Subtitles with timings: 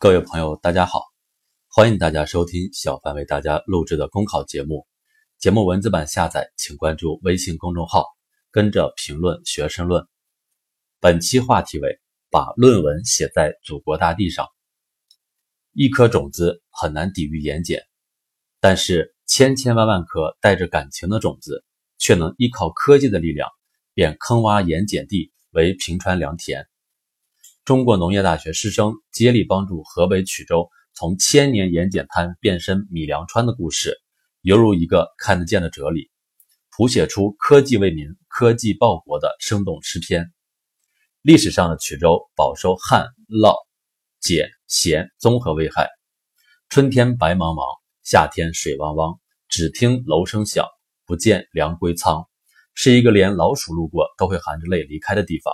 [0.00, 1.02] 各位朋友，大家好，
[1.66, 4.86] 欢迎大家收听小凡为大家录制的公考节目。
[5.40, 8.04] 节目文字版下载，请关注微信公众号，
[8.52, 10.06] 跟着评论学申论。
[11.00, 11.98] 本期话题为：
[12.30, 14.46] 把论文写在祖国大地上。
[15.72, 17.80] 一颗种子很难抵御盐碱，
[18.60, 21.64] 但是千千万万颗带着感情的种子，
[21.98, 23.50] 却能依靠科技的力量，
[23.94, 26.68] 变坑洼盐碱地为平川良田。
[27.68, 33.94] 中国农业大学师生接力帮助河北曲周从千年盐碱滩变身米粮川的故事，
[34.40, 36.10] 犹如一个看得见的哲理，
[36.70, 40.32] 谱写出科技为民、科技报国的生动诗篇。
[41.20, 43.54] 历史上的曲周饱受旱涝
[44.22, 45.90] 碱咸综合危害，
[46.70, 47.66] 春天白茫茫，
[48.02, 50.66] 夏天水汪汪，只听楼声响，
[51.04, 52.24] 不见粮归仓，
[52.72, 55.52] 是一个连老鼠路过都会含着泪离开的地方。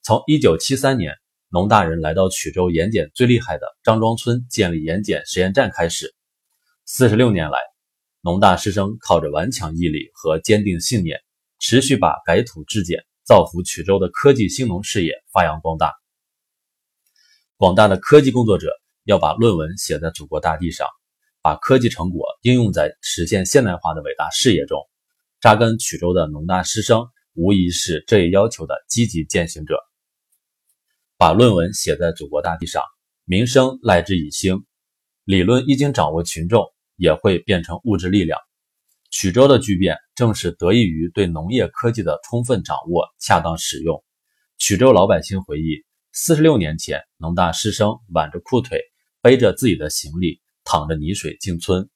[0.00, 1.14] 从一九七三年。
[1.54, 6.14] 农大人来到曲州盐碱最厉害的张庄村建立盐碱实验站开始，
[6.86, 7.58] 四十六年来，
[8.22, 11.20] 农大师生靠着顽强毅力和坚定信念，
[11.58, 15.92] 持续把改土治碱、造福曲州的科技兴农事业发扬光大。
[17.58, 18.72] 广大的科技工作者
[19.04, 20.88] 要把论文写在祖国大地上，
[21.42, 24.80] 把科技成果应用在实现现代化的伟大事业中。
[25.38, 29.76] 扎根曲州的农大师生无疑是这一要求的积极践行者。
[31.22, 32.82] 把论文写在祖国大地上，
[33.26, 34.64] 民生赖之以兴。
[35.22, 38.40] 理论一经掌握，群众也会变成物质力量。
[39.08, 44.02] 曲州的巨变正是得益于对农业科技的充分掌握、恰当使用。
[44.58, 48.80] 曲州老百姓回忆，四十六年前，农大师生挽着裤腿，
[49.20, 51.88] 背着自己的行李，淌着泥水进村。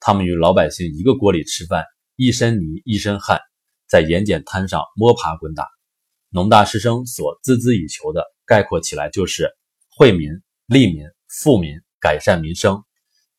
[0.00, 1.84] 他们与老百姓一个锅里吃饭，
[2.16, 3.40] 一身泥一身汗，
[3.86, 5.66] 在盐碱滩上摸爬滚打。
[6.30, 8.24] 农大师生所孜孜以求的。
[8.50, 9.48] 概括起来就是
[9.88, 10.28] 惠民、
[10.66, 12.82] 利民、富民、改善民生。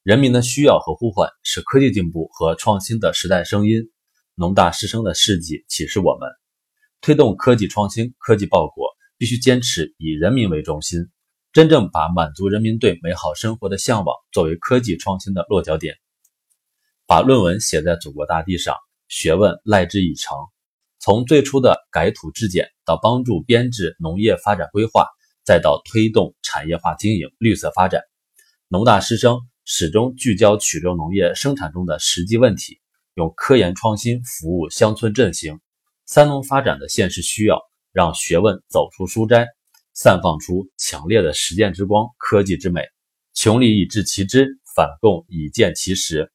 [0.04, 3.92] 人民的需要和呼唤是科技进步和创新的时代声音。
[4.36, 6.30] 农大师生的事迹启示我们，
[7.02, 11.02] 推动科技创新、科技报国，必须坚持以人民为中心，
[11.52, 15.98] 真正把满足人民对美好生活的向往作为科技创新的落脚点。
[17.06, 18.78] 把论文写在祖国大地上，
[19.10, 20.38] 学问赖之以诚。
[21.04, 25.08] 从最初的改土治碱，到帮助编制农业发展规划，
[25.44, 28.04] 再到推动产业化经营、绿色发展，
[28.68, 32.80] 农大师生始终聚焦曲周农业生产中的实际问题，
[33.16, 35.60] 用科研创新服务乡村振兴、
[36.06, 37.60] 三农发展的现实需要，
[37.92, 39.48] 让学问走出书斋，
[39.96, 42.84] 散放出强烈的实践之光、科技之美。
[43.34, 46.32] 穷理以治其知，反共以见其实。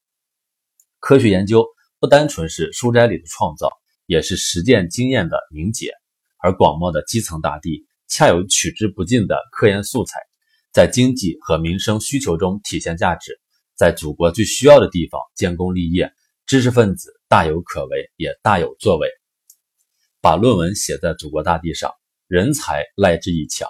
[0.98, 1.64] 科学研究
[2.00, 3.70] 不单纯是书斋里的创造。
[4.06, 5.92] 也是实践经验的凝结，
[6.38, 10.20] 而广袤的基层大地恰有取之不尽的科研素材，
[10.72, 13.40] 在经济和民生需求中体现价值，
[13.74, 16.12] 在祖国最需要的地方建功立业，
[16.46, 19.08] 知识分子大有可为，也大有作为。
[20.20, 21.92] 把论文写在祖国大地上，
[22.28, 23.68] 人才赖之以强。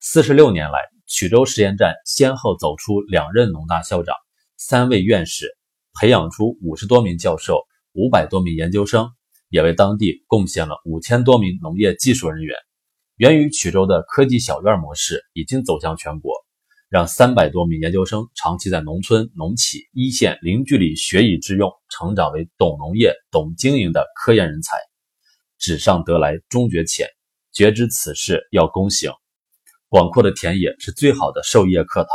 [0.00, 4.14] 四十六年来，曲周实验站先后走出两任农大校长、
[4.56, 5.56] 三位院士，
[5.94, 7.60] 培养出五十多名教授、
[7.92, 9.10] 五百多名研究生。
[9.50, 12.56] 也为当地贡献了五千多名农业技术人员。
[13.16, 16.32] 源于曲州的科技小院模式已经走向全国，
[16.88, 24.76] 让三百多名研究生长期在农村、农企一线零距离学以致用，成长为懂农业、懂经营的科研人才。
[25.58, 27.06] 纸上得来终觉浅，
[27.52, 29.12] 觉知此事要躬行。
[29.90, 32.10] 广阔的田野是最好的授业课堂，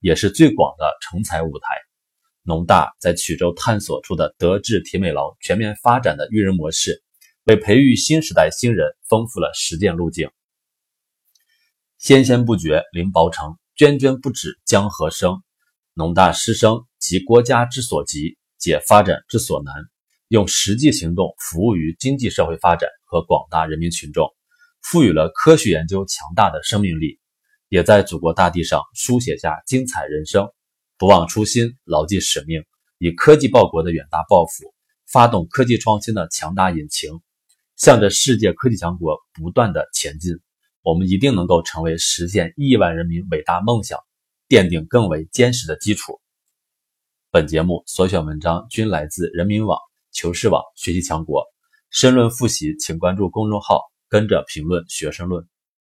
[0.00, 1.87] 也是最广的成才舞台。
[2.48, 7.02] 农大在曲周探索出的德智体美劳全面发展的育人模式，
[7.44, 10.30] 为培育新时代新人丰富了实践路径。
[11.98, 15.42] 纤纤不绝林薄成，涓涓不止江河生。
[15.92, 19.74] 农大师生集国家之所急，解发展之所难，
[20.28, 24.26] 用实际行动服务于经济社会发展和广大人民群众，
[24.80, 27.20] 赋予了科学研究强大的生命力，
[27.68, 30.48] 也在祖国大地上书写下精彩人生。
[30.98, 32.64] 不忘初心，牢记使命，
[32.98, 34.74] 以科技报国的远大抱负，
[35.06, 37.20] 发动科技创新的强大引擎，
[37.76, 40.34] 向着世界科技强国不断的前进。
[40.82, 44.00] 我们一定能够成为实现亿万人民伟大梦想
[44.48, 46.20] 奠定更为坚实的基础。
[47.30, 49.78] 本节目所选文章均来自人民网、
[50.10, 51.44] 求是网、学习强国。
[51.90, 55.46] 申论复习，请关注公众号，跟着评论学申论。